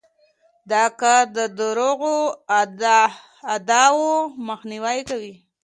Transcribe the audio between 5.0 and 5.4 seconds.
کوي.